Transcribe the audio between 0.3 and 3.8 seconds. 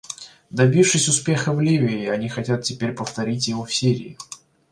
Добившись успеха в Ливии, они хотят теперь повторить его в